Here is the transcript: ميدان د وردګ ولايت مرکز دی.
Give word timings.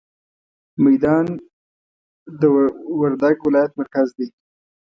ميدان 0.83 1.25
د 2.39 2.41
وردګ 3.01 3.37
ولايت 3.47 3.71
مرکز 3.79 4.07
دی. 4.17 4.27